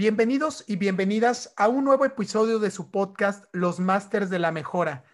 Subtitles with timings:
[0.00, 5.04] Bienvenidos y bienvenidas a un nuevo episodio de su podcast Los Masters de la Mejora.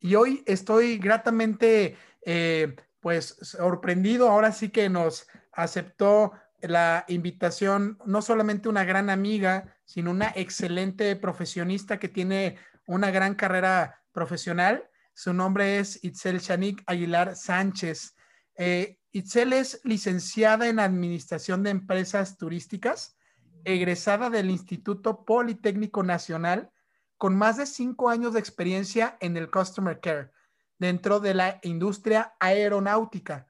[0.00, 1.96] Y hoy estoy gratamente,
[2.26, 4.28] eh, pues, sorprendido.
[4.28, 11.14] Ahora sí que nos aceptó la invitación no solamente una gran amiga, sino una excelente
[11.14, 14.90] profesionista que tiene una gran carrera profesional.
[15.14, 18.16] Su nombre es Itzel Shanik Aguilar Sánchez.
[18.56, 23.16] Eh, Itzel es licenciada en Administración de Empresas Turísticas
[23.64, 26.70] egresada del Instituto Politécnico Nacional
[27.18, 30.30] con más de cinco años de experiencia en el Customer Care
[30.78, 33.46] dentro de la industria aeronáutica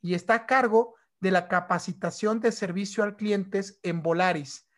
[0.00, 4.68] y está a cargo de la capacitación de servicio al clientes en Volaris.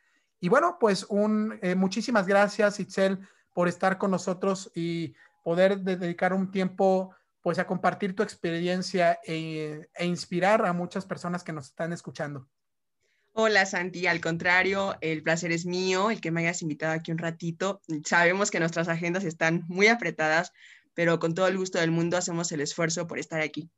[0.40, 3.18] Y bueno, pues un, eh, muchísimas gracias, Itzel,
[3.52, 5.14] por estar con nosotros y
[5.44, 11.44] poder dedicar un tiempo pues a compartir tu experiencia e, e inspirar a muchas personas
[11.44, 12.48] que nos están escuchando.
[13.32, 17.18] Hola Santi, al contrario, el placer es mío, el que me hayas invitado aquí un
[17.18, 17.80] ratito.
[18.04, 20.52] Sabemos que nuestras agendas están muy apretadas,
[20.94, 23.70] pero con todo el gusto del mundo hacemos el esfuerzo por estar aquí.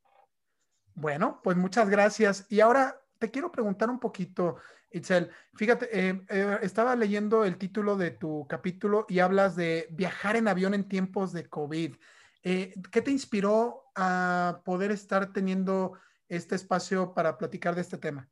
[0.95, 2.47] Bueno, pues muchas gracias.
[2.48, 4.56] Y ahora te quiero preguntar un poquito,
[4.91, 5.30] Itzel.
[5.55, 10.48] Fíjate, eh, eh, estaba leyendo el título de tu capítulo y hablas de viajar en
[10.48, 11.95] avión en tiempos de COVID.
[12.42, 15.92] Eh, ¿Qué te inspiró a poder estar teniendo
[16.28, 18.28] este espacio para platicar de este tema?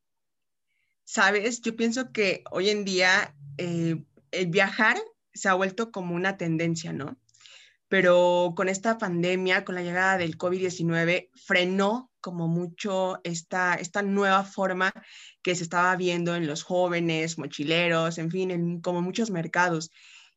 [1.12, 4.00] Sabes, yo pienso que hoy en día eh,
[4.30, 4.96] el viajar
[5.34, 7.18] se ha vuelto como una tendencia, ¿no?
[7.88, 14.44] Pero con esta pandemia, con la llegada del COVID-19, frenó como mucho esta, esta nueva
[14.44, 14.92] forma
[15.42, 19.90] que se estaba viendo en los jóvenes, mochileros, en fin, en como muchos mercados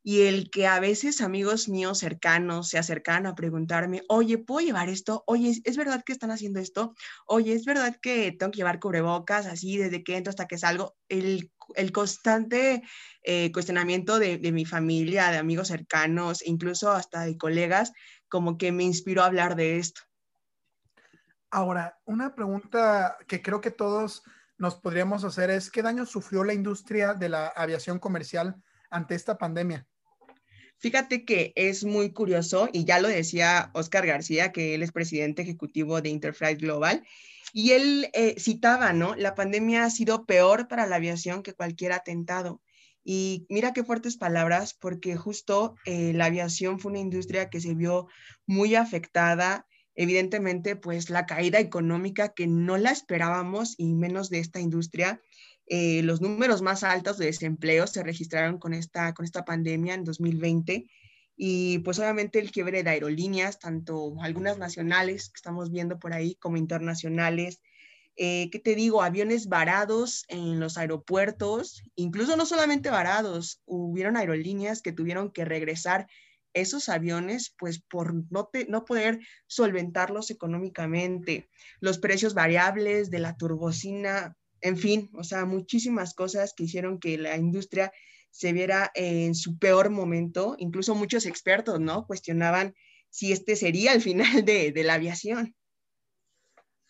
[0.06, 4.90] y el que a veces amigos míos cercanos se acercan a preguntarme, oye, ¿puedo llevar
[4.90, 5.24] esto?
[5.26, 6.94] Oye, ¿es verdad que están haciendo esto?
[7.26, 10.94] Oye, ¿es verdad que tengo que llevar cubrebocas así desde que entro hasta que salgo?
[11.08, 12.82] El, el constante
[13.22, 17.92] eh, cuestionamiento de, de, mi familia, de amigos cercanos, incluso hasta de colegas,
[18.28, 20.02] como que me inspiró a hablar de esto.
[21.50, 24.22] Ahora, una pregunta que creo que todos
[24.58, 29.38] nos podríamos hacer es, ¿qué daño sufrió la industria de la aviación comercial ante esta
[29.38, 29.86] pandemia?
[30.84, 35.40] Fíjate que es muy curioso, y ya lo decía Oscar García, que él es presidente
[35.40, 37.02] ejecutivo de Interflight Global,
[37.54, 39.14] y él eh, citaba, ¿no?
[39.14, 42.60] La pandemia ha sido peor para la aviación que cualquier atentado.
[43.02, 47.72] Y mira qué fuertes palabras, porque justo eh, la aviación fue una industria que se
[47.72, 48.08] vio
[48.44, 49.66] muy afectada.
[49.94, 55.18] Evidentemente, pues la caída económica que no la esperábamos y menos de esta industria
[55.66, 60.04] eh, los números más altos de desempleo se registraron con esta, con esta pandemia en
[60.04, 60.86] 2020
[61.36, 66.36] y pues obviamente el quiebre de aerolíneas, tanto algunas nacionales que estamos viendo por ahí
[66.36, 67.60] como internacionales.
[68.16, 69.02] Eh, ¿Qué te digo?
[69.02, 76.06] Aviones varados en los aeropuertos, incluso no solamente varados, hubieron aerolíneas que tuvieron que regresar
[76.52, 81.48] esos aviones, pues por no, no poder solventarlos económicamente.
[81.80, 87.18] Los precios variables de la turbocina en fin, o sea, muchísimas cosas que hicieron que
[87.18, 87.92] la industria
[88.30, 90.56] se viera en su peor momento.
[90.58, 92.06] Incluso muchos expertos, ¿no?
[92.06, 92.74] Cuestionaban
[93.10, 95.54] si este sería el final de, la aviación.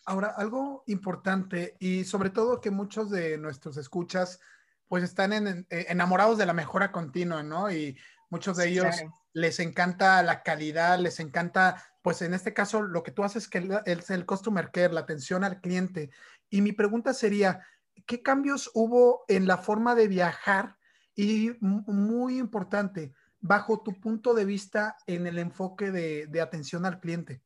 [0.05, 4.39] Ahora, algo importante y sobre todo que muchos de nuestros escuchas
[4.87, 7.69] pues están en, enamorados de la mejora continua, ¿no?
[7.69, 7.97] Y
[8.29, 8.95] muchos de ellos
[9.33, 13.67] les encanta la calidad, les encanta, pues en este caso lo que tú haces que
[13.85, 16.09] es el customer care, la atención al cliente.
[16.49, 17.65] Y mi pregunta sería,
[18.05, 20.77] ¿qué cambios hubo en la forma de viajar?
[21.15, 27.41] Y muy importante, bajo tu punto de vista en el enfoque de, atención al cliente.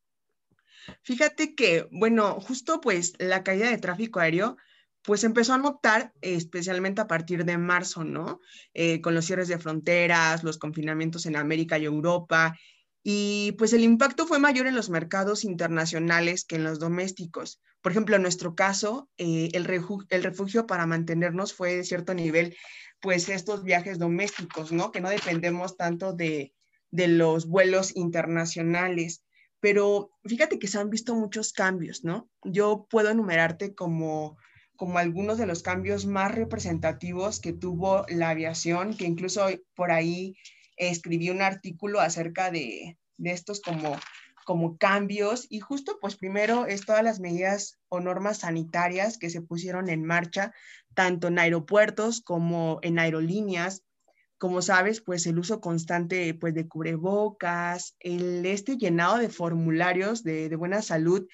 [1.04, 4.57] Fíjate que, bueno, justo pues la caída de tráfico aéreo,
[5.04, 8.40] pues empezó a notar especialmente a partir de marzo, ¿no?
[8.74, 12.56] Eh, con los cierres de fronteras, los confinamientos en América y Europa,
[13.04, 17.62] y pues el impacto fue mayor en los mercados internacionales que en los domésticos.
[17.81, 22.13] Por ejemplo, en nuestro caso, eh, el, refugio, el, refugio, para mantenernos fue de cierto
[22.13, 22.55] nivel,
[23.01, 24.91] pues estos viajes domésticos, ¿no?
[24.91, 26.53] Que no dependemos tanto de,
[26.91, 29.23] de los vuelos internacionales.
[29.61, 32.29] Pero fíjate que se han visto muchos cambios, ¿no?
[32.43, 34.37] Yo puedo enumerarte como
[34.79, 39.45] como algunos de los cambios más representativos que tuvo la aviación, que incluso
[39.75, 40.37] por ahí
[40.77, 43.99] escribí un artículo acerca de, de estos como
[44.50, 49.44] como cambios y justo pues primero es todas las medidas o normas sanitarias que se
[49.44, 50.56] pusieron en marcha
[50.96, 53.84] tanto en aeropuertos como en aerolíneas.
[54.40, 60.50] Como sabes, pues el uso constante pues de cubrebocas, el este llenado de formularios de,
[60.50, 61.28] de buena salud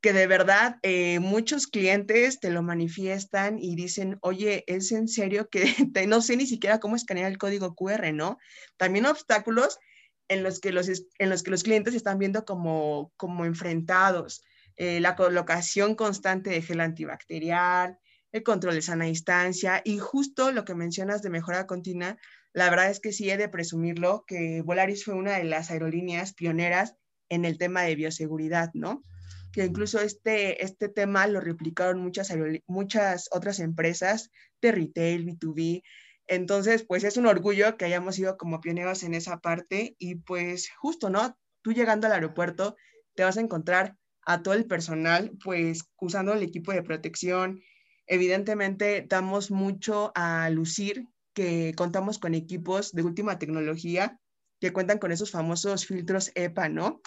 [0.00, 5.50] que de verdad eh, muchos clientes te lo manifiestan y dicen, oye, es en serio
[5.50, 5.64] que
[6.08, 8.38] no sé ni siquiera cómo escanear el código QR, ¿no?
[8.78, 9.78] También obstáculos
[10.28, 14.44] en los que los, en los, que los clientes están viendo como, como enfrentados.
[14.76, 17.98] Eh, la colocación constante de gel antibacterial,
[18.32, 22.18] el control de sana distancia y justo lo que mencionas de mejora continua,
[22.52, 26.34] la verdad es que sí he de presumirlo, que Volaris fue una de las aerolíneas
[26.34, 26.96] pioneras
[27.28, 29.04] en el tema de bioseguridad, ¿no?
[29.52, 32.32] Que incluso este, este tema lo replicaron muchas,
[32.66, 34.30] muchas otras empresas
[34.60, 35.82] de retail, B2B,
[36.28, 40.70] entonces, pues es un orgullo que hayamos sido como pioneros en esa parte y pues
[40.76, 41.38] justo, ¿no?
[41.62, 42.76] Tú llegando al aeropuerto
[43.14, 47.60] te vas a encontrar a todo el personal pues usando el equipo de protección.
[48.06, 54.18] Evidentemente damos mucho a lucir que contamos con equipos de última tecnología
[54.60, 57.00] que cuentan con esos famosos filtros EPA, ¿no?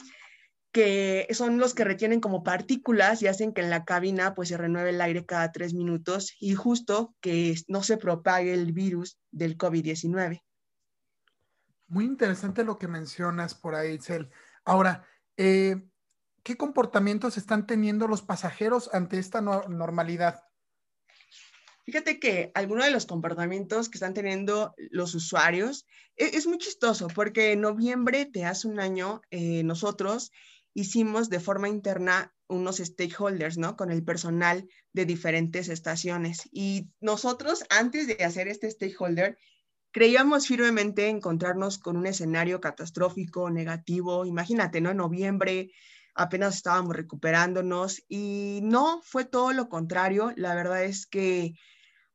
[0.72, 4.58] Que son los que retienen como partículas y hacen que en la cabina pues se
[4.58, 9.58] renueve el aire cada tres minutos y justo que no se propague el virus del
[9.58, 10.44] COVID-19.
[11.88, 14.30] Muy interesante lo que mencionas por ahí, Cel.
[14.64, 15.08] Ahora,
[15.38, 15.82] eh,
[16.44, 20.44] ¿qué comportamientos están teniendo los pasajeros ante esta normalidad?
[21.90, 27.08] Fíjate que algunos de los comportamientos que están teniendo los usuarios e-, es, muy chistoso
[27.08, 30.32] porque en noviembre de hace un año eh, nosotros
[30.74, 33.76] hicimos de forma interna unos stakeholders, ¿no?
[33.76, 36.50] Con el personal de diferentes estaciones.
[36.52, 39.38] Y nosotros, antes de hacer este stakeholder,
[39.92, 44.26] creíamos firmemente encontrarnos con un escenario catastrófico, negativo.
[44.26, 44.92] Imagínate, ¿no?
[44.92, 45.72] En noviembre
[46.16, 50.34] apenas estábamos recuperándonos y no fue todo lo contrario.
[50.36, 51.54] La verdad es que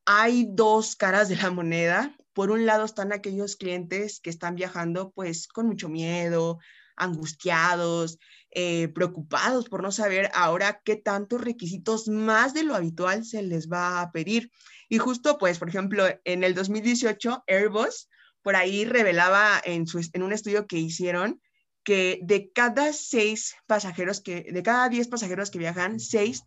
[0.04, 2.14] hay dos caras de la moneda.
[2.34, 6.58] Por un lado están aquellos clientes que están viajando pues con mucho miedo,
[6.96, 8.18] angustiados,
[8.54, 13.68] eh, preocupados por no saber ahora qué tantos requisitos más de lo habitual se les
[13.68, 14.50] va a pedir.
[14.88, 18.08] Y justo, pues, por ejemplo, en el 2018, Airbus
[18.42, 21.40] por ahí revelaba en, su, en un estudio que hicieron
[21.82, 26.44] que de cada seis pasajeros que, de cada diez pasajeros que viajan, seis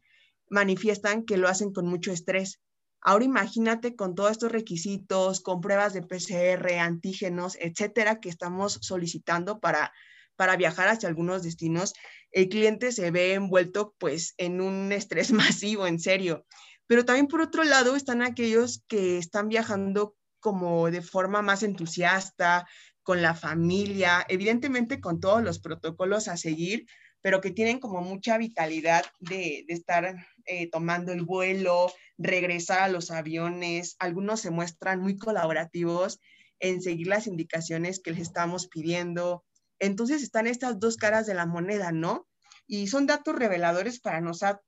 [0.49, 2.61] manifiestan que lo hacen con mucho estrés.
[3.01, 9.59] Ahora imagínate con todos estos requisitos, con pruebas de PCR, antígenos, etcétera, que estamos solicitando
[9.59, 9.91] para
[10.37, 11.93] para viajar hacia algunos destinos,
[12.31, 16.45] el cliente se ve envuelto pues en un estrés masivo, en serio.
[16.87, 22.65] Pero también por otro lado están aquellos que están viajando como de forma más entusiasta,
[23.07, 26.87] con la familia, evidentemente con todos los protocolos a seguir,
[27.21, 30.13] pero que tienen como mucha vitalidad de, estar
[30.45, 33.95] eh, tomando el vuelo, regresar a los aviones.
[33.99, 36.19] Algunos se muestran muy colaborativos
[36.59, 39.45] en seguir las indicaciones que les estamos pidiendo,
[39.79, 42.27] entonces están estas dos caras de la moneda, ¿no?
[42.65, 44.21] Y son datos reveladores para,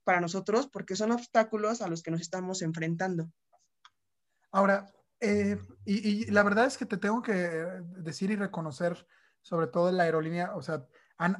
[0.04, 3.30] para nosotros porque son obstáculos a los que nos estamos enfrentando.
[4.52, 4.90] Ahora,
[5.20, 7.32] eh, y, la verdad es que te tengo que
[7.98, 9.06] decir y reconocer,
[9.42, 10.86] sobre todo en la aerolínea, o sea,
[11.18, 11.36] han,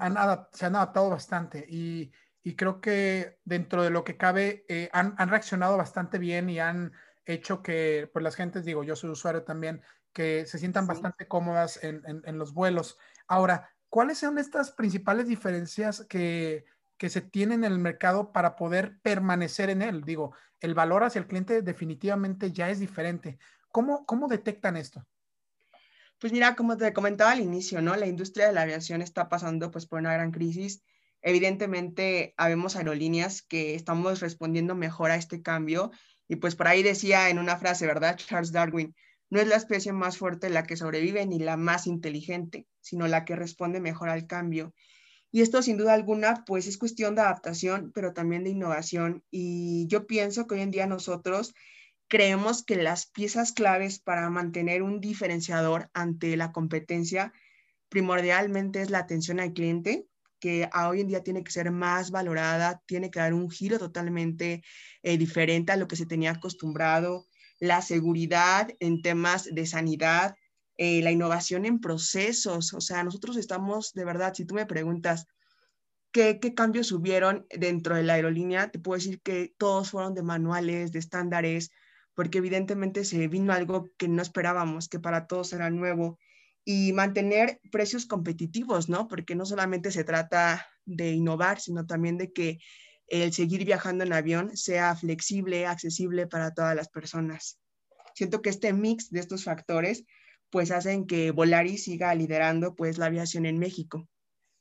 [0.53, 2.13] se han adaptado bastante y,
[2.57, 6.93] creo que dentro de lo que cabe eh, han, reaccionado bastante bien y han
[7.25, 11.83] hecho que, pues las gentes, digo, yo soy usuario también, que se sientan bastante cómodas
[11.83, 12.99] en, en, los vuelos.
[13.31, 16.65] Ahora, ¿cuáles son estas principales diferencias que,
[16.99, 20.03] se tienen en el mercado para poder permanecer en él?
[20.03, 23.39] Digo, el valor hacia el cliente definitivamente ya es diferente.
[23.71, 25.07] ¿Cómo, cómo detectan esto?
[26.19, 27.95] Pues mira, como te comentaba al inicio, ¿no?
[27.95, 30.83] La industria de la aviación está pasando pues por una gran crisis.
[31.23, 35.93] Evidentemente, habemos aerolíneas que estamos respondiendo mejor a este cambio.
[36.27, 38.17] Y pues por ahí decía en una frase, ¿verdad?
[38.17, 38.93] Charles Darwin,
[39.31, 43.25] no es la especie más fuerte la que sobrevive ni la más inteligente, sino la
[43.25, 44.75] que responde mejor al cambio.
[45.33, 49.23] Y esto sin duda alguna, pues es cuestión de adaptación, pero también de innovación.
[49.31, 51.55] Y yo pienso que hoy en día nosotros
[52.09, 57.33] creemos que las piezas claves para mantener un diferenciador ante la competencia
[57.89, 60.07] primordialmente es la atención al cliente,
[60.41, 64.63] que hoy en día tiene que ser más valorada, tiene que dar un giro totalmente
[65.03, 67.27] eh, diferente a lo que se tenía acostumbrado,
[67.61, 70.35] la seguridad en temas de sanidad,
[70.77, 72.75] eh, la innovación en procesos.
[72.75, 75.27] O sea, nosotros estamos, de verdad, si tú me preguntas,
[76.13, 78.71] ¿Qué, ¿Qué cambios hubieron dentro de la aerolínea?
[78.73, 81.71] Te puedo decir que todos fueron de manuales, de estándares,
[82.15, 86.19] porque evidentemente se vino algo que no esperábamos, que para todos era nuevo,
[86.65, 89.07] y mantener precios competitivos, ¿no?
[89.07, 92.59] Porque no solamente se trata de innovar, sino también de que
[93.11, 97.59] el seguir viajando en avión sea flexible, accesible para todas las personas.
[98.15, 100.05] Siento que este mix de estos factores
[100.51, 104.09] pues hacen que Volaris siga liderando pues la aviación en México.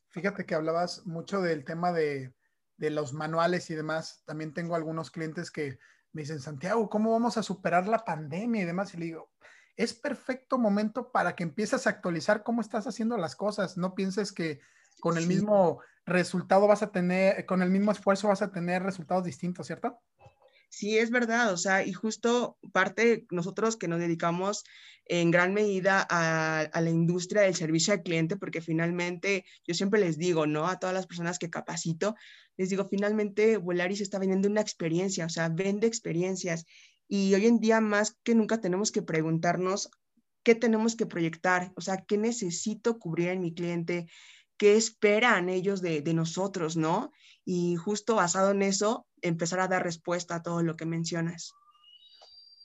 [0.09, 2.33] Fíjate que hablabas mucho del tema de,
[2.77, 4.23] de los manuales y demás.
[4.25, 5.77] También tengo algunos clientes que
[6.11, 8.93] me dicen, Santiago, ¿cómo vamos a superar la pandemia y demás?
[8.93, 9.31] Y le digo,
[9.75, 13.77] es perfecto momento para que empieces a actualizar cómo estás haciendo las cosas.
[13.77, 14.59] No pienses que
[14.99, 19.23] con el mismo resultado vas a tener, con el mismo esfuerzo vas a tener resultados
[19.23, 19.99] distintos, ¿cierto?
[20.69, 24.63] Sí, es verdad, o sea, y justo parte nosotros que nos dedicamos
[25.05, 30.19] en gran medida a, la industria del servicio al cliente, porque finalmente yo siempre les
[30.19, 30.67] digo, ¿no?
[30.67, 32.15] A todas las personas que capacito,
[32.57, 36.65] les digo, finalmente Volaris está vendiendo una experiencia, o sea, vende experiencias.
[37.07, 39.89] Y hoy en día más que nunca tenemos que preguntarnos
[40.43, 44.07] qué tenemos que proyectar, o sea, qué necesito cubrir en mi cliente,
[44.59, 47.11] qué esperan ellos de, nosotros, ¿no?
[47.45, 51.53] Y justo basado en eso, empezar a dar respuesta a todo lo que mencionas.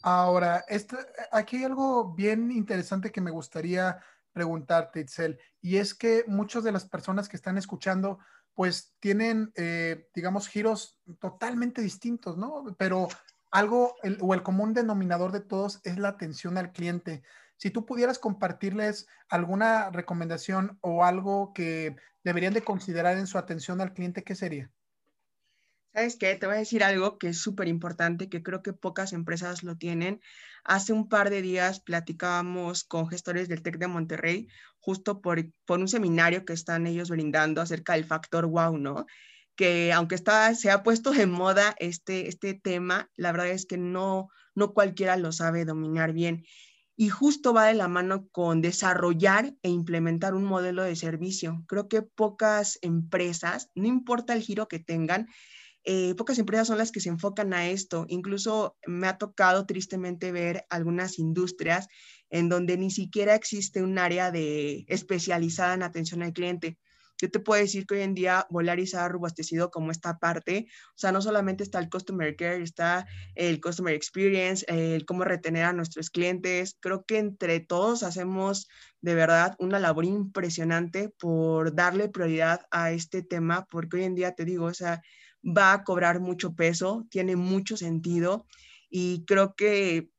[0.02, 0.96] Ahora, este,
[1.30, 3.98] aquí hay algo bien interesante que me gustaría
[4.32, 8.18] preguntarte, Itzel, y es que muchas de las personas que están escuchando,
[8.54, 12.64] pues tienen, eh, digamos, giros totalmente distintos, ¿no?
[12.76, 13.08] Pero
[13.52, 17.22] algo o el común denominador de todos es la atención al cliente.
[17.56, 23.80] Si tú pudieras compartirles alguna recomendación o algo que deberían de considerar en su atención
[23.80, 24.70] al cliente, ¿qué sería?
[25.94, 26.34] ¿Sabes qué?
[26.34, 29.76] Te voy a decir algo que es súper importante, que creo que pocas empresas lo
[29.76, 30.20] tienen.
[30.64, 34.48] Hace un par de días platicábamos con gestores del TEC de Monterrey,
[34.80, 39.06] justo por, por un seminario que están ellos brindando acerca del factor wow, ¿no?
[39.54, 43.78] Que aunque está, se ha puesto de moda este, este tema, la verdad es que
[43.78, 46.44] no, no cualquiera lo sabe dominar bien.
[46.96, 51.64] Y justo va de la mano con desarrollar e implementar un modelo de servicio.
[51.66, 55.26] Creo que pocas empresas, no importa el giro que tengan,
[55.86, 58.06] eh, pocas empresas son las que se enfocan a esto.
[58.08, 61.88] Incluso me ha tocado tristemente ver algunas industrias
[62.30, 66.78] en donde ni siquiera existe un área de especializada en atención al cliente.
[67.20, 70.98] Yo te puedo decir que hoy en día Volaris ha robustecido como esta parte, o
[70.98, 75.72] sea, no solamente está el Customer Care, está el Customer Experience, el cómo retener a
[75.72, 76.76] nuestros clientes.
[76.80, 78.68] Creo que entre todos hacemos
[79.00, 84.34] de verdad una labor impresionante por darle prioridad a este tema, porque hoy en día
[84.34, 85.02] te digo, o sea,
[85.44, 88.46] va a cobrar mucho peso, tiene mucho sentido
[88.88, 90.10] y creo que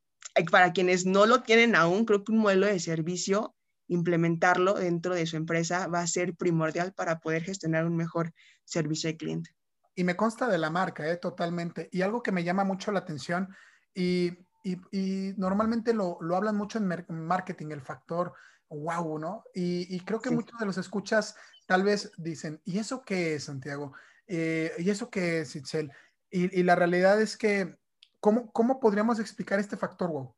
[0.51, 3.54] para quienes no lo tienen aún, creo que un modelo de servicio,
[3.87, 9.09] implementarlo dentro de su empresa va a ser primordial para poder gestionar un mejor servicio
[9.09, 9.51] al cliente.
[9.95, 11.17] Y me consta de la marca, ¿eh?
[11.17, 11.89] totalmente.
[11.91, 13.55] Y algo que me llama mucho la atención
[13.93, 18.33] y, y, normalmente lo, lo, hablan mucho en marketing, el factor
[18.69, 19.43] wow, ¿no?
[19.53, 23.93] Y, creo que muchos de los escuchas tal vez dicen, ¿y eso qué es, Santiago?
[24.27, 25.91] Eh, ¿Y eso qué es, Itzel?
[26.29, 27.75] Y, la realidad es que,
[28.19, 30.34] ¿cómo, ¿cómo podríamos explicar este factor wow?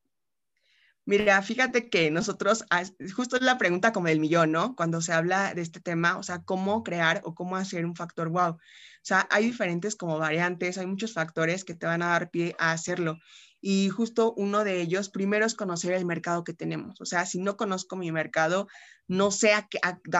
[1.08, 2.84] Mira, fíjate que nosotros, ah,
[3.16, 4.76] justo la pregunta como del millón, ¿no?
[4.76, 8.28] Cuando se habla de este tema, o sea, cómo crear o cómo hacer un factor
[8.28, 8.52] wow.
[8.52, 8.60] O
[9.04, 12.74] sea, hay diferentes como variantes, hay muchos factores que te van a dar pie a
[12.74, 13.20] hacerlo.
[13.62, 17.00] Y justo uno de ellos, primero es conocer el mercado que tenemos.
[17.00, 18.68] O sea, si no conozco mi mercado,
[19.08, 19.70] no sé a,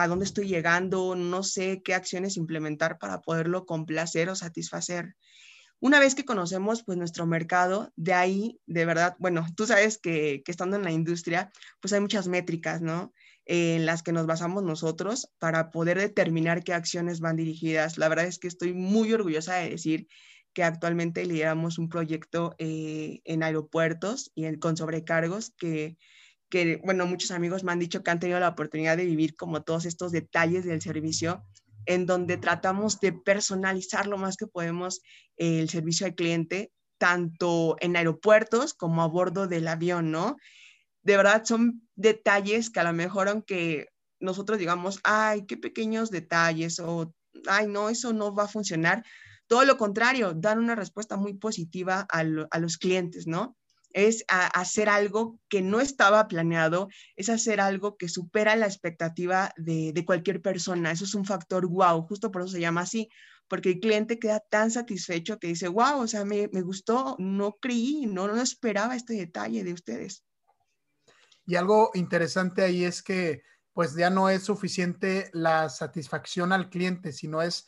[0.08, 5.16] dónde estoy llegando, no sé qué acciones implementar para poderlo complacer o satisfacer.
[5.80, 10.42] Una vez que conocemos pues nuestro mercado, de ahí, de verdad, bueno, tú sabes que,
[10.44, 13.12] que estando en la industria, pues hay muchas métricas, ¿no?
[13.48, 17.96] en las que nos basamos nosotros para poder determinar qué acciones van dirigidas.
[17.96, 20.06] La verdad es que estoy muy orgullosa de decir
[20.52, 25.96] que actualmente lideramos un proyecto eh, en aeropuertos y con sobrecargos que,
[26.50, 29.62] que, bueno, muchos amigos me han dicho que han tenido la oportunidad de vivir como
[29.62, 31.42] todos estos detalles del servicio
[31.88, 35.00] en donde tratamos de personalizar lo más que podemos
[35.36, 40.36] el servicio al cliente, tanto en aeropuertos como a bordo del avión, ¿no?
[41.02, 43.86] De verdad son detalles que a lo mejor aunque
[44.20, 47.14] nosotros digamos, ay, qué pequeños detalles o,
[47.46, 49.02] ay, no, eso no va a funcionar,
[49.46, 53.56] todo lo contrario, dan una respuesta muy positiva a, los clientes, ¿no?
[53.92, 60.04] Es hacer algo que no estaba planeado, es hacer algo que supera la expectativa de,
[60.06, 60.90] cualquier persona.
[60.90, 63.08] Eso es un factor wow, justo por eso se llama así,
[63.48, 68.06] porque el cliente queda tan satisfecho que dice, wow, o sea, me, gustó, no creí,
[68.06, 70.22] no, no esperaba este detalle de ustedes.
[71.46, 73.42] Y algo interesante ahí es que
[73.72, 77.66] pues ya no es suficiente la satisfacción al cliente, sino es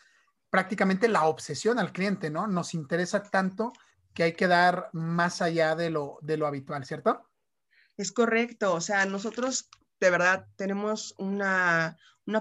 [0.51, 2.47] prácticamente la obsesión al cliente, ¿no?
[2.49, 3.73] Nos interesa tanto
[4.15, 7.29] que hay que dar más allá de lo, de lo habitual, ¿cierto?
[7.97, 9.69] Es correcto, o sea, nosotros
[10.01, 11.97] de verdad tenemos una,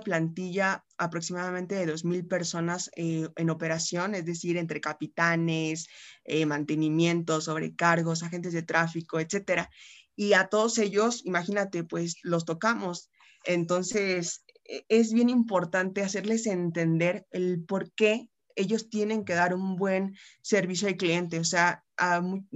[0.05, 5.87] plantilla aproximadamente de 2.000 personas eh, en operación, es decir, entre capitanes,
[6.25, 9.69] eh, mantenimiento, sobrecargos, agentes de tráfico, etcétera.
[10.15, 13.09] Y a todos ellos, imagínate, pues los tocamos.
[13.45, 19.75] Entonces, e, es bien importante hacerles entender el por qué ellos tienen que dar un
[19.75, 21.39] buen servicio al cliente.
[21.39, 21.83] O sea,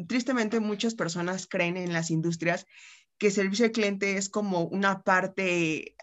[0.07, 2.65] tristemente muchas personas creen en las industrias
[3.17, 5.95] que servicio al cliente es como una parte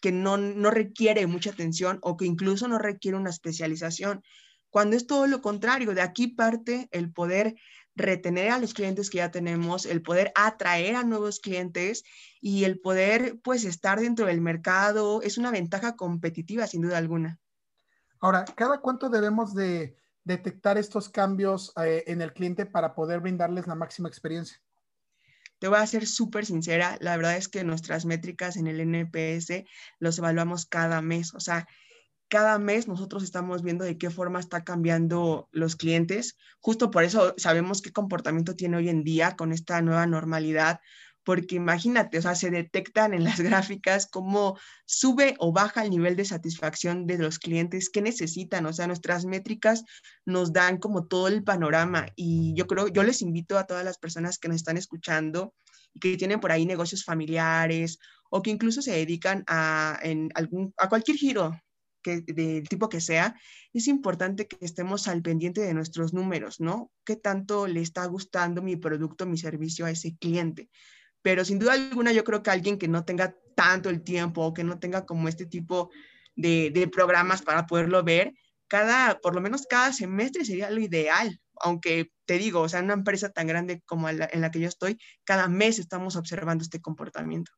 [0.00, 4.22] que no, no requiere mucha atención o que incluso no requiere una especialización,
[4.70, 5.94] cuando es todo lo contrario.
[5.94, 7.56] De aquí parte el poder
[7.96, 12.04] retener a los clientes que ya tenemos, el poder atraer a nuevos clientes
[12.40, 17.38] y el poder pues estar dentro del mercado es una ventaja competitiva sin duda alguna.
[18.20, 23.66] Ahora, ¿cada cuánto debemos de detectar estos cambios eh, en el cliente para poder brindarles
[23.66, 24.60] la máxima experiencia?
[25.58, 29.64] Te voy a ser súper sincera, la verdad es que nuestras métricas en el NPS
[29.98, 31.66] los evaluamos cada mes, o sea,
[32.28, 36.36] cada mes nosotros estamos viendo de qué forma está cambiando los clientes.
[36.60, 40.80] Justo por eso sabemos qué comportamiento tiene hoy en día con esta nueva normalidad,
[41.28, 43.38] porque imagínate, o sea, se detectan en las
[43.76, 48.72] gráficas cómo sube o baja el nivel de satisfacción de los clientes, qué necesitan, o
[48.72, 49.84] sea, nuestras métricas
[50.24, 53.98] nos dan como todo el panorama y yo creo, yo les invito a todas las
[53.98, 55.52] personas que nos están escuchando
[55.92, 57.98] y que tienen por ahí negocios familiares
[58.30, 60.00] o que incluso se dedican a,
[60.34, 61.60] algún, a cualquier giro
[62.02, 63.36] que, del tipo que sea,
[63.74, 66.90] es importante que estemos al pendiente de nuestros números, ¿no?
[67.04, 70.70] ¿Qué tanto le está gustando mi producto, mi servicio a ese cliente?
[71.22, 74.54] Pero sin duda alguna yo creo que alguien que no tenga tanto el tiempo o
[74.54, 75.90] que no tenga como este tipo
[76.36, 78.34] de, programas para poderlo ver,
[78.68, 82.86] cada, por lo menos cada semestre sería lo ideal, aunque te digo, o sea, en
[82.86, 86.80] una empresa tan grande como en la que yo estoy, cada mes estamos observando este
[86.80, 87.50] comportamiento.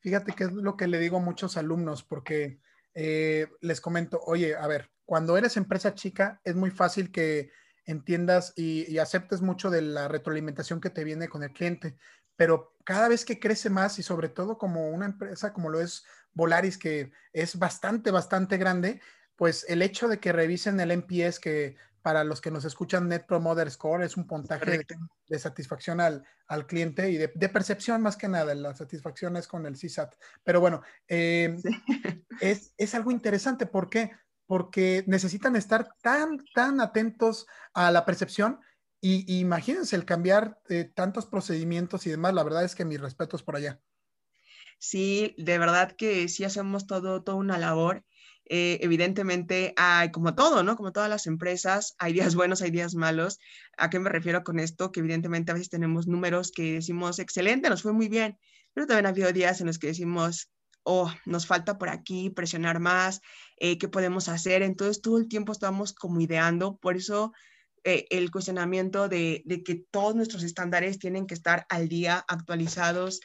[0.00, 2.58] Fíjate que es lo que le digo a muchos alumnos, porque
[2.94, 7.50] eh, les comento, oye, a ver, cuando eres empresa chica, es muy fácil que
[7.86, 11.96] entiendas y, aceptes mucho de la retroalimentación que te viene con el cliente,
[12.36, 16.04] pero cada vez que crece más y sobre todo como una empresa como lo es
[16.32, 19.00] Volaris, que es bastante, bastante grande,
[19.36, 23.24] pues el hecho de que revisen el NPS, que para los que nos escuchan, Net
[23.26, 24.84] Promoter Score es un puntaje
[25.26, 26.22] de, satisfacción al,
[26.66, 28.54] cliente y de, percepción más que nada.
[28.54, 30.14] La satisfacción es con el CSAT.
[30.42, 31.56] Pero bueno, eh,
[32.42, 33.64] es, algo interesante.
[33.64, 34.10] ¿Por qué?
[34.44, 38.60] Porque necesitan estar tan, tan atentos a la percepción.
[39.06, 42.32] Y, imagínense el cambiar eh, tantos procedimientos y demás.
[42.32, 43.78] La verdad es que mis respetos por allá.
[44.78, 48.04] Sí, de verdad que sí hacemos todo, toda una labor
[48.46, 50.76] eh, evidentemente hay como todo, ¿no?
[50.76, 53.38] Como todas las empresas, hay días buenos, hay días malos.
[53.78, 54.92] ¿A qué me refiero con esto?
[54.92, 58.38] Que evidentemente a veces tenemos números que decimos, excelente, nos fue muy bien,
[58.74, 60.50] pero también ha habido días en los que decimos,
[60.82, 63.22] oh, nos falta por aquí presionar más,
[63.56, 64.62] eh, ¿qué podemos hacer?
[64.62, 67.32] Entonces todo el tiempo estamos como ideando, por eso
[67.84, 73.20] eh, el cuestionamiento de, que todos nuestros estándares tienen que estar al día, actualizados.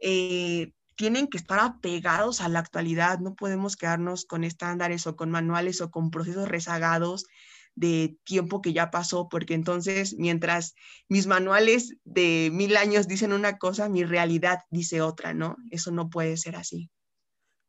[0.00, 5.30] Eh, tienen que estar apegados a la actualidad, no podemos quedarnos con estándares o con
[5.30, 7.26] manuales o con procesos rezagados
[7.74, 10.74] de tiempo que ya pasó, porque entonces mientras
[11.08, 15.56] mis manuales de mil años dicen una cosa, mi realidad dice otra, ¿no?
[15.70, 16.90] Eso no puede ser así.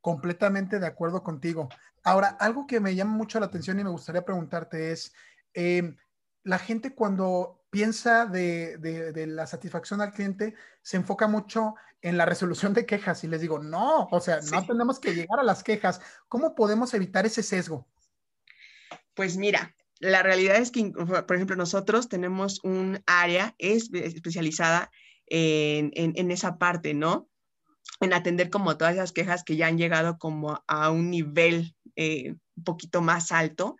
[0.01, 1.69] Completamente de acuerdo contigo.
[2.03, 5.13] Ahora, algo que me llama mucho la atención y me gustaría preguntarte es,
[5.53, 5.95] em,
[6.43, 12.73] la gente cuando piensa de, la satisfacción al cliente se enfoca mucho en la resolución
[12.73, 16.01] de quejas y les digo, no, o sea, no tenemos que llegar a las quejas.
[16.27, 17.87] ¿Cómo podemos evitar ese sesgo?
[19.13, 24.91] Pues mira, la realidad es que, por ejemplo, nosotros tenemos un área especializada
[25.27, 27.29] en, esa parte, ¿no?
[28.01, 32.35] En atender como todas esas quejas que ya han llegado como a un nivel eh,
[32.55, 33.77] un poquito más alto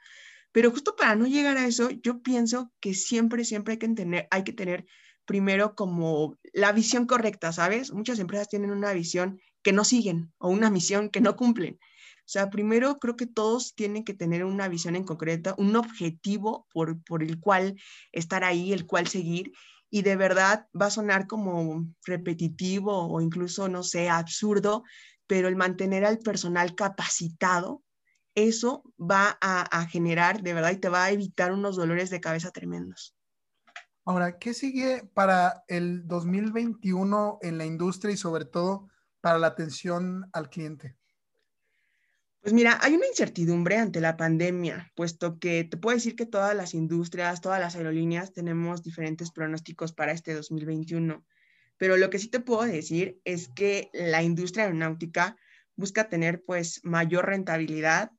[0.54, 4.28] pero justo para no llegar a eso, yo pienso que siempre, siempre hay que tener,
[4.32, 4.86] hay que tener
[5.26, 7.92] primero como la visión correcta, ¿sabes?
[7.92, 11.80] Muchas empresas tienen una visión que no siguen o una misión que no cumplen.
[12.20, 16.68] O sea, primero creo que todos tienen que tener una visión en concreto, un objetivo
[16.72, 17.76] por, por el cual
[18.12, 19.52] estar ahí, el cual seguir.
[19.90, 24.84] Y de verdad va a sonar como repetitivo o incluso, no sé, absurdo,
[25.26, 27.84] pero el mantener al personal capacitado
[28.36, 32.52] eso va a, generar de verdad y te va a evitar unos dolores de cabeza
[32.52, 33.16] tremendos.
[34.06, 38.90] Ahora, ¿qué sigue para el 2021 en la industria y sobre todo
[39.22, 40.98] para la atención al cliente?
[42.42, 46.54] Pues mira, hay una incertidumbre ante la pandemia, puesto que te puedo decir que todas
[46.54, 51.24] las industrias, todas las aerolíneas tenemos diferentes pronósticos para este 2021.
[51.78, 55.38] Pero lo que sí te puedo decir es que la industria aeronáutica
[55.76, 58.12] busca tener pues mayor rentabilidad.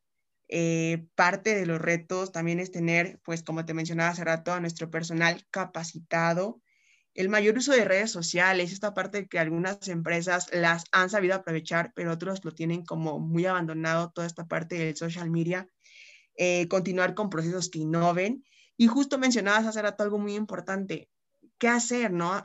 [0.48, 4.60] Eh, parte de los retos también es tener, pues como te mencionaba hace rato, a
[4.60, 6.60] nuestro personal capacitado,
[7.14, 11.92] el mayor uso de redes sociales, esta parte que algunas empresas las han sabido aprovechar,
[11.94, 15.68] pero otros lo tienen como muy abandonado, toda esta parte del social media,
[16.36, 18.44] eh, continuar con procesos que innoven.
[18.76, 21.08] Y justo mencionabas hace rato algo muy importante,
[21.58, 22.44] ¿qué hacer ¿no?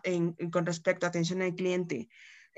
[0.51, 2.07] con respecto a atención al cliente?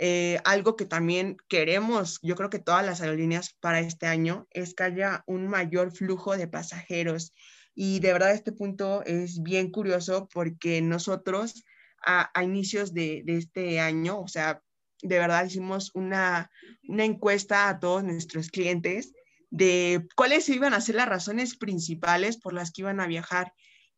[0.04, 4.74] Eh, algo que también queremos, yo creo que todas las aerolíneas para este año, es
[4.74, 7.36] que haya un mayor flujo de pasajeros.
[7.76, 11.64] Y de verdad este punto es bien curioso porque nosotros
[12.04, 14.64] a, inicios de, este año, o sea,
[15.04, 16.50] de verdad hicimos una,
[16.82, 19.14] encuesta a todos nuestros clientes
[19.52, 23.54] de cuáles iban a ser las razones principales por las que iban a viajar.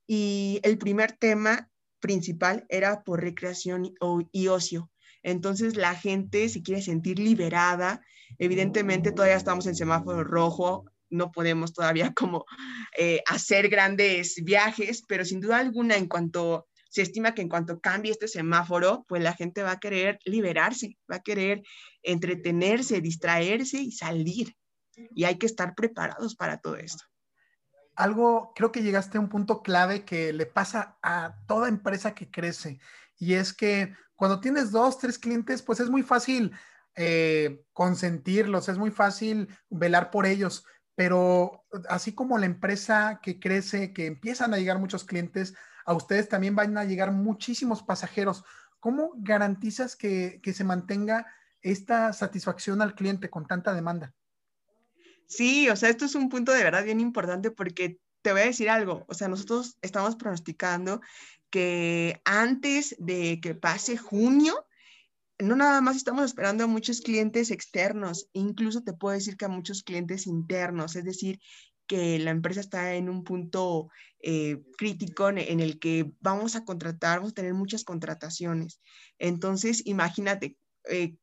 [0.06, 1.70] Y el primer tema
[2.02, 3.94] principal era por recreación
[4.34, 4.90] y ocio.
[5.24, 8.02] Entonces la gente se quiere sentir liberada.
[8.38, 12.46] Evidentemente todavía estamos en semáforo rojo, no podemos todavía como
[12.98, 17.80] eh, hacer grandes viajes, pero sin duda alguna en cuanto se estima que en cuanto
[17.80, 21.64] cambie este semáforo, pues la gente va a querer liberarse, va a querer
[22.04, 24.56] entretenerse, distraerse y salir.
[25.16, 27.04] Y hay que estar preparados para todo esto.
[27.96, 32.30] Algo, creo que llegaste a un punto clave que le pasa a toda empresa que
[32.30, 32.80] crece.
[33.18, 36.54] Y es que cuando tienes dos, tres clientes, pues es muy fácil
[36.96, 40.66] eh, consentirlos, es muy fácil velar por ellos.
[40.96, 45.56] Pero así como la empresa que crece, que empiezan a llegar muchos clientes,
[45.86, 48.46] a ustedes también van a llegar muchísimos pasajeros.
[48.80, 51.28] ¿Cómo garantizas que, se mantenga
[51.62, 54.14] esta satisfacción al cliente con tanta demanda?
[55.28, 58.46] Sí, o sea, esto es un punto de verdad bien importante porque te voy a
[58.46, 61.02] decir algo, o sea, nosotros estamos pronosticando
[61.52, 64.66] que antes de que pase junio,
[65.40, 69.50] no nada más estamos esperando a muchos clientes externos, incluso te puedo decir que a
[69.50, 71.40] muchos clientes internos, es decir,
[71.86, 77.18] que la empresa está en un punto eh, crítico en, el que vamos a contratar,
[77.18, 78.80] vamos a tener muchas contrataciones.
[79.20, 80.58] Entonces, imagínate,
[80.90, 81.18] eh,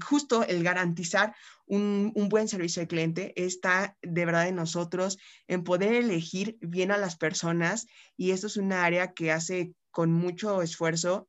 [0.00, 1.34] justo el garantizar
[1.66, 6.90] un, un, buen servicio al cliente está de verdad en nosotros, en poder elegir bien
[6.90, 11.28] a las personas y esto es un área que hace con mucho esfuerzo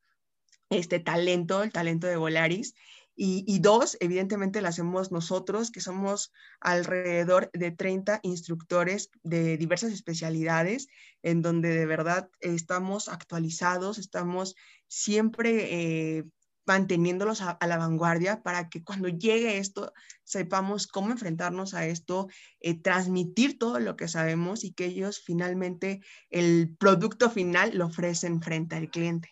[0.69, 2.73] este talento, el talento de Volaris.
[3.17, 10.89] Y, dos, evidentemente la hacemos nosotros, que somos alrededor de 30 instructores de diversas especialidades,
[11.23, 14.55] en donde de verdad estamos actualizados, estamos
[14.89, 16.25] siempre eh,
[16.65, 22.27] manteniéndolos a, la vanguardia para que cuando llegue esto sepamos cómo enfrentarnos a esto,
[22.59, 28.41] eh, transmitir todo lo que sabemos y que ellos finalmente el producto final lo ofrecen
[28.41, 29.29] frente al cliente.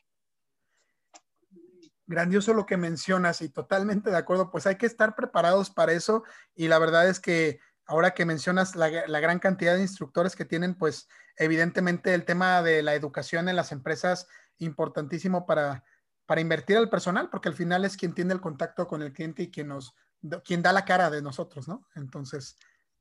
[2.05, 6.23] Grandioso lo que mencionas y totalmente de acuerdo, pues hay que estar preparados para eso
[6.53, 10.75] y la verdad es que ahora que mencionas la, gran cantidad de instructores que tienen,
[10.75, 15.83] pues evidentemente el tema de la educación en las empresas importantísimo para,
[16.25, 19.43] para invertir al personal, porque al final es quien tiene el contacto con el cliente
[19.43, 19.95] y quien nos,
[20.43, 21.87] quien da la cara de nosotros, ¿no?
[21.95, 22.57] Entonces,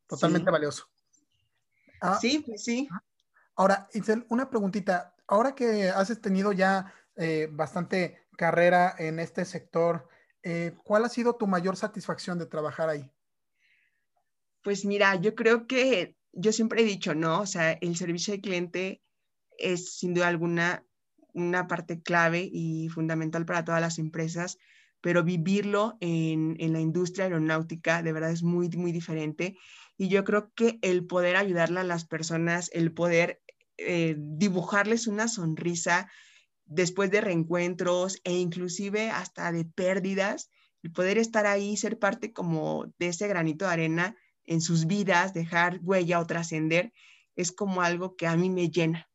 [0.07, 0.87] totalmente valioso.
[2.01, 2.89] Ah, sí, pues sí.
[3.55, 5.15] Ahora, Isel, una preguntita.
[5.27, 10.09] Ahora que has tenido ya eh, bastante carrera en este sector,
[10.43, 13.09] eh, ¿cuál ha sido tu mayor satisfacción de trabajar ahí?
[14.63, 17.41] Pues mira, yo creo que yo siempre he dicho, ¿no?
[17.41, 19.03] O sea, el servicio al cliente
[19.59, 20.85] es sin duda alguna
[21.33, 24.59] una parte clave y fundamental para todas las empresas,
[25.01, 29.57] pero vivirlo en, la industria aeronáutica de verdad es muy, muy diferente.
[29.97, 33.42] Y yo creo que el poder ayudarle a las personas, el poder
[33.79, 36.09] eh, dibujarles una sonrisa,
[36.64, 40.51] después de reencuentros e inclusive hasta de pérdidas,
[40.83, 45.35] el poder estar ahí, ser parte como de ese granito de arena en sus vidas,
[45.35, 46.92] dejar huella o trascender,
[47.37, 49.09] es como algo que a mí me llena.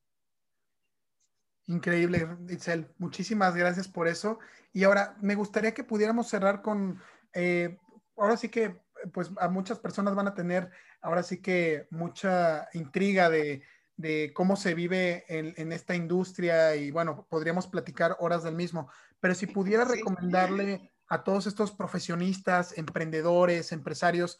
[1.67, 2.93] Increíble, Itzel.
[2.97, 4.39] Muchísimas gracias por eso.
[4.73, 7.01] Y ahora me gustaría que pudiéramos cerrar con,
[7.33, 7.77] eh,
[8.17, 8.81] ahora sí que,
[9.13, 13.63] pues a muchas personas van a tener, ahora sí que mucha intriga de
[13.97, 19.33] de cómo se vive en, esta industria y bueno, podríamos platicar horas del mismo, pero
[19.33, 24.37] si pudiera recomendarle a todos estos profesionistas, emprendedores, empresarios,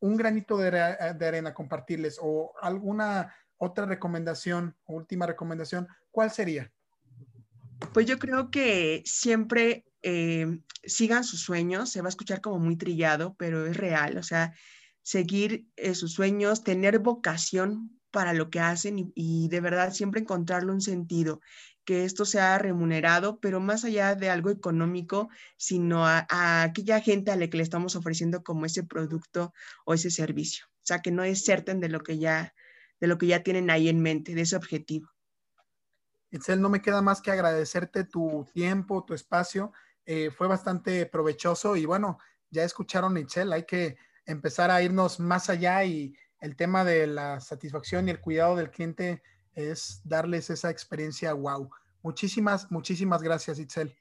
[0.00, 6.72] un granito de, arena compartirles o alguna otra recomendación, última recomendación, ¿cuál sería?
[7.92, 12.76] Pues yo creo que siempre eh, sigan sus sueños, se va a escuchar como muy
[12.76, 14.54] trillado, pero es real, o sea,
[15.02, 20.72] seguir eh, sus sueños, tener vocación para lo que hacen y, de verdad siempre encontrarle
[20.72, 21.40] un sentido,
[21.84, 26.26] que esto sea remunerado, pero más allá de algo económico, sino a,
[26.62, 29.52] aquella gente a la que le estamos ofreciendo como ese producto
[29.84, 30.64] o ese servicio.
[30.66, 32.54] O sea, que no es certen de lo que ya,
[33.00, 35.10] de lo que ya tienen ahí en mente, de ese objetivo.
[36.30, 39.72] Itzel, no me queda más que agradecerte tu tiempo, tu espacio.
[40.04, 42.18] Eh, fue bastante provechoso y bueno,
[42.50, 47.40] ya escucharon Itzel, hay que empezar a irnos más allá y el tema de la
[47.40, 49.22] satisfacción y el cuidado del cliente
[49.54, 51.70] es darles esa experiencia wow.
[52.02, 53.96] Muchísimas, muchísimas gracias, Itzel.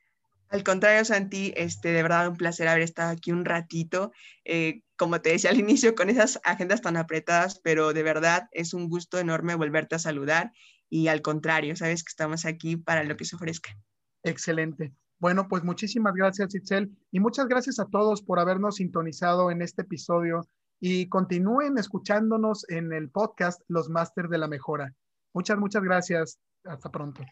[0.49, 4.11] Al contrario, Santi, este, de verdad un placer haber estado aquí un ratito.
[4.43, 8.73] Eh, como te decía al inicio, con esas agendas tan apretadas, pero de verdad es
[8.73, 10.51] un gusto enorme volverte a saludar
[10.89, 13.75] y al contrario, sabes que estamos aquí para lo que se ofrezca.
[14.23, 14.93] Excelente.
[15.19, 19.83] Bueno, pues muchísimas gracias, Itzel, y muchas gracias a todos por habernos sintonizado en este
[19.83, 20.47] episodio
[20.79, 24.93] y continúen escuchándonos en el podcast Los Máster de la Mejora.
[25.33, 26.39] Muchas, muchas gracias.
[26.65, 27.23] Hasta pronto.